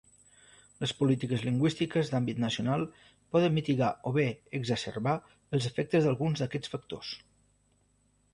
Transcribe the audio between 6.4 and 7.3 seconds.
d'aquests factors.